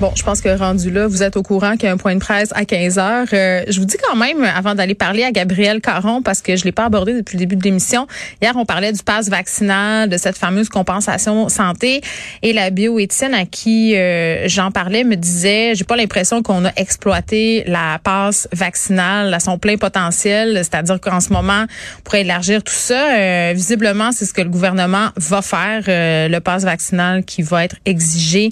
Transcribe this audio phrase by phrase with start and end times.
[0.00, 2.14] Bon, je pense que rendu là, vous êtes au courant qu'il y a un point
[2.14, 3.26] de presse à 15 heures.
[3.34, 6.64] Euh, je vous dis quand même, avant d'aller parler à Gabriel Caron, parce que je
[6.64, 8.06] l'ai pas abordé depuis le début de l'émission.
[8.40, 12.00] Hier, on parlait du pass vaccinal, de cette fameuse compensation santé,
[12.40, 16.72] et la bioéthienne à qui euh, j'en parlais me disait, j'ai pas l'impression qu'on a
[16.76, 21.66] exploité la passe vaccinale à son plein potentiel, c'est-à-dire qu'en ce moment,
[21.98, 23.18] on pourrait élargir tout ça.
[23.18, 27.76] Euh, visiblement, c'est ce que le gouvernement va faire, le pass vaccinal qui va être
[27.84, 28.48] exigé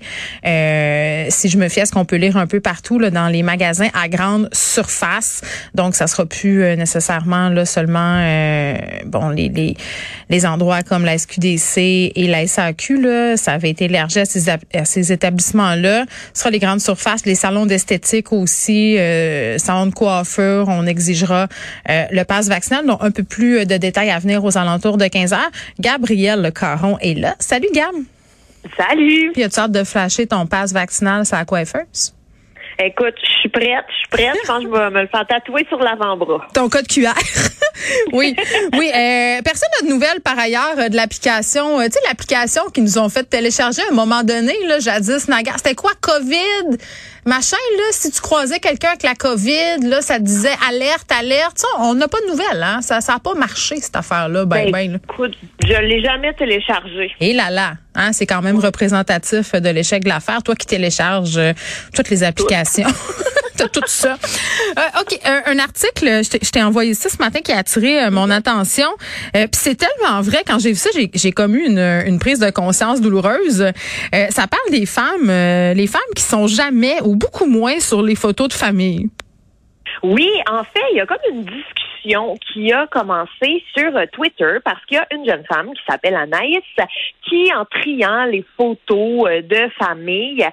[1.38, 3.42] si je me fie à ce qu'on peut lire un peu partout là, dans les
[3.42, 5.42] magasins à grande surface.
[5.74, 8.74] Donc, ça sera plus euh, nécessairement là seulement euh,
[9.06, 9.76] bon les, les,
[10.28, 11.78] les endroits comme la SQDC
[12.14, 13.00] et la SAQ.
[13.00, 16.04] Là, ça avait été élargi à ces, à ces établissements-là.
[16.34, 20.66] Ce sera les grandes surfaces, les salons d'esthétique aussi, euh, salons de coiffure.
[20.68, 21.46] On exigera
[21.88, 22.86] euh, le pass vaccinal.
[22.86, 25.50] Donc, un peu plus de détails à venir aux alentours de 15 heures.
[25.78, 27.36] Gabriel Le Caron est là.
[27.38, 27.94] Salut, Gab.
[28.76, 29.32] Salut!
[29.32, 32.14] Puis, as-tu hâte de flasher ton passe vaccinal sur la coiffeuse?
[32.80, 34.36] Écoute, je suis prête, je suis prête.
[34.40, 36.46] Je pense que je vais me le faire tatouer sur l'avant-bras.
[36.54, 37.10] Ton code QR.
[38.12, 38.36] oui,
[38.74, 38.90] oui.
[38.94, 41.80] Euh, personne n'a de nouvelles par ailleurs euh, de l'application.
[41.80, 45.26] Euh, tu sais, l'application qu'ils nous ont fait télécharger à un moment donné, là, jadis,
[45.28, 45.56] Nagar.
[45.56, 46.78] C'était quoi, COVID?
[47.26, 51.58] Machin, là, si tu croisais quelqu'un avec la COVID, là, ça disait alerte, alerte.
[51.58, 52.80] Ça, on n'a pas de nouvelles, hein.
[52.80, 54.92] Ça n'a pas marché, cette affaire-là, ben, ben.
[54.92, 57.10] ben écoute, je l'ai jamais téléchargé.
[57.20, 57.72] Et là, là.
[57.94, 60.42] Hein, c'est quand même représentatif de l'échec de l'affaire.
[60.42, 61.40] Toi qui télécharges
[61.94, 62.88] toutes les applications.
[63.66, 64.16] tout ça.
[64.78, 68.30] Euh, OK, un, article, je t'ai envoyé ça ce matin qui a attiré euh, mon
[68.30, 68.88] attention.
[69.36, 72.38] Euh, Puis c'est tellement vrai, quand j'ai vu ça, j'ai comme eu une, une, prise
[72.38, 73.62] de conscience douloureuse.
[73.62, 78.14] Euh, ça parle des femmes, les femmes qui sont jamais ou beaucoup moins sur les
[78.14, 79.08] photos de famille.
[80.02, 84.84] Oui, en fait, il y a comme une discussion qui a commencé sur Twitter parce
[84.86, 86.62] qu'il y a une jeune femme qui s'appelle Anaïs
[87.28, 90.46] qui, en triant les photos euh, de famille,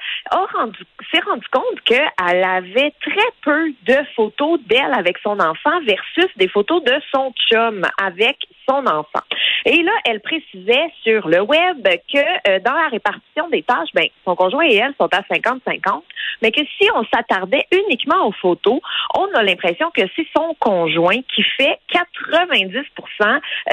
[1.12, 6.48] s'est rendu compte qu'elle avait très peu de photos d'elle avec son enfant versus des
[6.48, 8.38] photos de son chum avec
[8.68, 9.24] son enfant.
[9.66, 14.06] Et là, elle précisait sur le web que euh, dans la répartition des tâches, ben,
[14.24, 16.04] son conjoint et elle sont à 50-50,
[16.42, 18.80] mais que si on s'attardait uniquement aux photos,
[19.16, 22.84] on a l'impression que c'est son conjoint qui fait 90%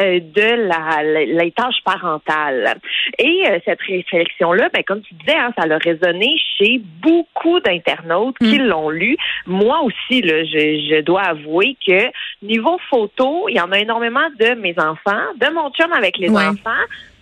[0.01, 2.75] euh, de la, les tâches parentales.
[3.19, 8.39] Et euh, cette réflexion-là, ben, comme tu disais, hein, ça a résonné chez beaucoup d'internautes
[8.39, 8.65] qui mm.
[8.65, 9.17] l'ont lu.
[9.47, 10.59] Moi aussi, là, je,
[10.91, 12.11] je dois avouer que
[12.43, 16.31] niveau photo, il y en a énormément de mes enfants, de mon chum avec les
[16.31, 16.71] enfants,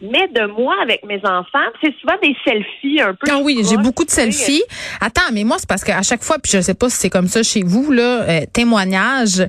[0.01, 1.59] mais de moi avec mes enfants.
[1.83, 3.31] C'est souvent des selfies un peu.
[3.31, 4.63] Ah oui, j'ai beaucoup de selfies.
[5.01, 7.29] Attends, mais moi, c'est parce qu'à chaque fois, puis je sais pas si c'est comme
[7.29, 9.41] ça chez vous, là, euh, témoignage,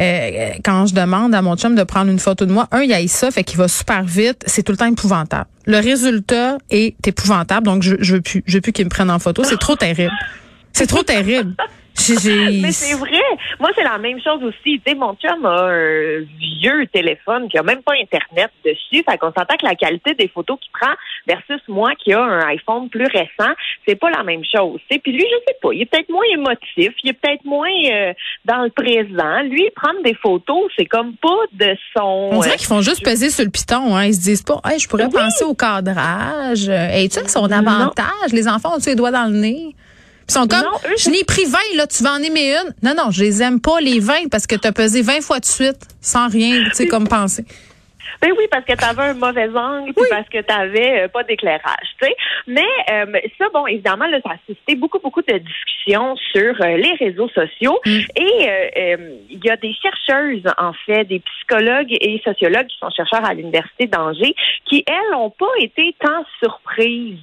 [0.00, 2.92] euh, quand je demande à mon chum de prendre une photo de moi, un, il
[2.92, 5.46] a ça, fait qu'il va super vite, c'est tout le temps épouvantable.
[5.66, 9.10] Le résultat est épouvantable, donc je, je veux plus, je veux plus qu'il me prenne
[9.10, 9.44] en photo.
[9.44, 10.12] C'est trop terrible.
[10.78, 11.54] C'est trop terrible.
[12.08, 13.20] Mais c'est vrai.
[13.58, 14.80] Moi, c'est la même chose aussi.
[14.80, 19.02] Tu sais, mon chum a un vieux téléphone qui a même pas Internet dessus.
[19.02, 20.94] Fait qu'on s'entend que la qualité des photos qu'il prend
[21.26, 23.52] versus moi qui a un iPhone plus récent,
[23.86, 24.78] c'est pas la même chose.
[24.88, 25.00] T'sais.
[25.00, 28.12] Puis lui, je sais pas, il est peut-être moins émotif, il est peut-être moins euh,
[28.44, 29.42] dans le présent.
[29.50, 32.30] Lui, prendre des photos, c'est comme pas de son...
[32.30, 33.96] On dirait qu'ils font juste peser sur le piton.
[33.96, 34.04] Hein.
[34.04, 36.68] Ils se disent pas, hey, je pourrais penser au cadrage.
[36.68, 38.30] Et tu sais, son avantage?
[38.32, 39.74] Les enfants ont-tu les doigts dans le nez?
[40.28, 40.64] Ils sont comme,
[40.98, 42.74] je n'ai pris 20, là, tu vas en aimer une.
[42.82, 45.40] Non, non, je les aime pas, les 20, parce que tu as pesé 20 fois
[45.40, 47.44] de suite, sans rien, tu sais, comme penser.
[48.20, 51.22] Ben oui, parce que tu avais un mauvais angle, parce que tu n'avais euh, pas
[51.24, 52.16] d'éclairage, tu sais.
[52.46, 53.06] Mais euh,
[53.38, 57.28] ça, bon, évidemment, là, ça a suscité beaucoup, beaucoup de discussions sur euh, les réseaux
[57.28, 57.78] sociaux.
[57.86, 57.98] Mm.
[58.16, 58.48] Et
[59.30, 63.34] il y a des chercheuses, en fait, des psychologues et sociologues qui sont chercheurs à
[63.34, 67.18] l'Université d'Angers, qui, elles, n'ont pas été tant surprises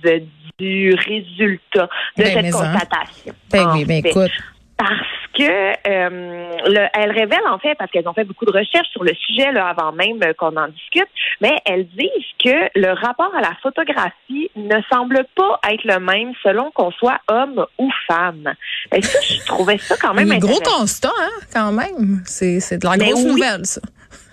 [0.57, 2.52] du résultat de ben, cette hein.
[2.52, 3.34] constatation.
[3.52, 4.31] Ben oui, ben écoute
[4.78, 8.90] parce que euh, le, elles révèlent en fait, parce qu'elles ont fait beaucoup de recherches
[8.90, 11.07] sur le sujet là, avant même qu'on en discute,
[11.41, 12.09] mais elles disent
[12.43, 17.20] que le rapport à la photographie ne semble pas être le même selon qu'on soit
[17.29, 18.53] homme ou femme.
[18.93, 22.22] Et ça, je trouvais ça quand même Un gros constat, hein, quand même.
[22.26, 23.81] C'est, c'est de la ben grosse nouvelle, ça.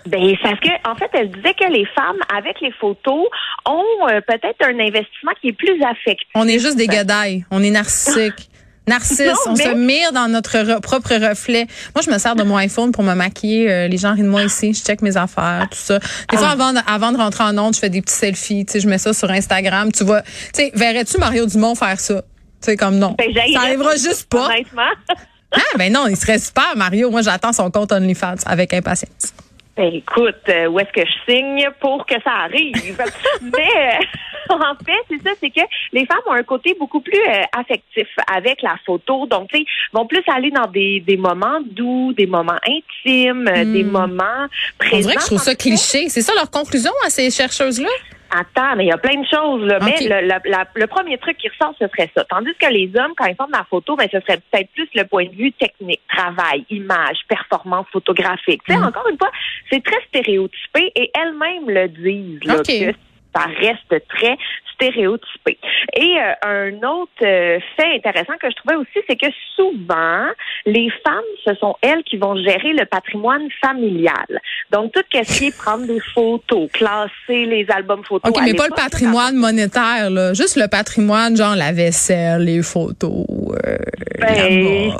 [0.05, 3.25] Ben, parce que, en fait, elle disait que les femmes, avec les photos,
[3.65, 6.27] ont euh, peut-être un investissement qui est plus affectif.
[6.35, 7.45] On est juste des gadailles.
[7.51, 8.49] On est narcissiques.
[8.87, 11.67] Narcisse, on se mire dans notre propre reflet.
[11.95, 13.71] Moi, je me sers de mon iPhone pour me maquiller.
[13.71, 14.73] Euh, les gens rient de moi ici.
[14.73, 15.99] Je check mes affaires, tout ça.
[16.29, 16.51] Des fois, ah.
[16.51, 18.65] avant de, avant de rentrer en onde, je fais des petits selfies.
[18.65, 19.91] Tu sais, je mets ça sur Instagram.
[19.91, 22.21] Tu vois, tu sais, verrais-tu Mario Dumont faire ça?
[22.21, 22.25] Tu
[22.61, 23.15] sais, comme non.
[23.17, 24.47] Ben, ça arrivera juste pas.
[24.47, 24.81] Honnêtement.
[25.53, 27.09] ah, ben non, il serait super, Mario.
[27.09, 29.33] Moi, j'attends son compte OnlyFans avec impatience.
[29.77, 32.73] Ben, écoute, euh, où est-ce que je signe pour que ça arrive?
[33.41, 34.05] Mais euh,
[34.49, 35.61] en fait, c'est ça, c'est que
[35.91, 39.25] les femmes ont un côté beaucoup plus euh, affectif avec la photo.
[39.27, 43.83] Donc, tu sais, vont plus aller dans des, des moments doux, des moments intimes, des
[43.83, 43.91] hmm.
[43.91, 44.47] moments
[44.77, 44.97] présents.
[44.97, 46.09] On dirait que je trouve ça cliché.
[46.09, 47.89] C'est ça leur conclusion à ces chercheuses-là?
[48.35, 49.63] Attends, mais il y a plein de choses.
[49.63, 49.77] Là.
[49.83, 52.23] Mais le, premier truc qui ressort, ce serait ça.
[52.23, 54.89] Tandis que les hommes, quand ils font de la photo, ben, ce serait peut-être plus
[54.95, 58.61] le point de vue technique, travail, image, performance photographique.
[58.65, 58.85] Tu sais, mm.
[58.85, 59.31] encore une fois,
[59.71, 62.43] c'est très stéréotypé et elles-mêmes le disent.
[62.45, 62.93] Là, que
[63.35, 64.37] ça reste très
[64.73, 65.57] stéréotypé.
[65.95, 70.25] Et euh, un autre euh, fait intéressant que je trouvais aussi, c'est que souvent,
[70.65, 74.41] les femmes, ce sont elles qui vont gérer le patrimoine familial.
[74.71, 78.31] Donc, tout ce qui est prendre des photos, classer les albums photos.
[78.31, 80.33] OK, mais pas le patrimoine monétaire, là.
[80.33, 83.25] Juste le patrimoine, genre la vaisselle, les photos,
[83.65, 83.77] euh,
[84.19, 84.93] ben,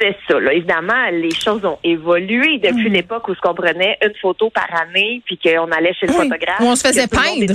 [0.00, 0.38] c'est ça.
[0.38, 0.52] Là.
[0.52, 2.92] Évidemment, les choses ont évolué depuis mm.
[2.92, 6.60] l'époque où ce qu'on prenait une photo par année, puis qu'on allait chez le photographe.
[6.60, 7.52] Où on se faisait peindre.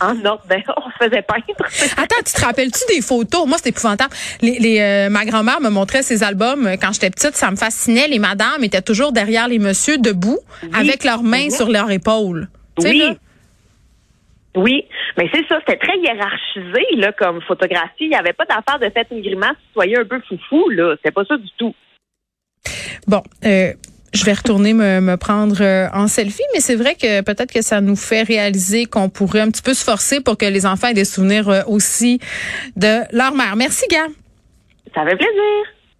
[0.00, 1.44] En ordre, ben, on se faisait peindre.
[1.96, 3.46] Attends, tu te rappelles-tu des photos?
[3.46, 4.14] Moi, c'était épouvantable.
[4.42, 7.34] Les, les euh, ma grand-mère me montrait ses albums euh, quand j'étais petite.
[7.34, 8.06] Ça me fascinait.
[8.08, 10.38] Les madames étaient toujours derrière les messieurs, debout,
[10.72, 12.48] avec leurs mains sur leurs épaules.
[12.78, 13.16] Oui.
[14.56, 14.86] Oui,
[15.18, 17.90] mais c'est ça, c'était très hiérarchisé là comme photographie.
[18.00, 20.96] Il n'y avait pas d'affaire de fait une grimace, soyez un peu foufou là.
[20.96, 21.74] C'était pas ça du tout.
[23.06, 23.72] Bon, euh,
[24.14, 27.80] je vais retourner me, prendre euh, en selfie, mais c'est vrai que peut-être que ça
[27.80, 30.94] nous fait réaliser qu'on pourrait un petit peu se forcer pour que les enfants aient
[30.94, 32.18] des souvenirs euh, aussi
[32.76, 33.56] de leur mère.
[33.56, 34.08] Merci, gars.
[34.94, 35.75] Ça fait plaisir.